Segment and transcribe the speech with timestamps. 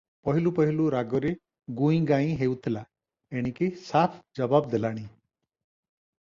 [0.27, 1.33] ପହିଲୁ ପହିଲୁ ରାଗରେ
[1.81, 2.81] ଗୁଇଁ ଗାଇଁ ହେଉଥିଲା,
[3.43, 5.05] ଏଣିକି ସାଫ ଜବାବ୍ ଦେଲାଣି।